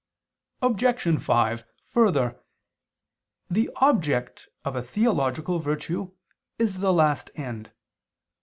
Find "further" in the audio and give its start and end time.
1.89-2.41